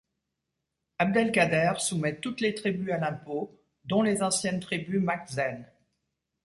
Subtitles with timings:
[0.97, 5.67] Abdelkader soumet toutes les tribus à l’impôt, dont les anciennes tribus makhzen.